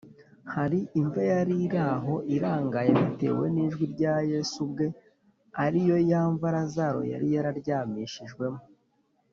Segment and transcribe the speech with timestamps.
[0.53, 4.87] hari imva yari iraho irangaye bitewe n’ijwi rya yesu ubwe,
[5.65, 8.61] ari yo ya mva lazaro yari yararyamishijwemo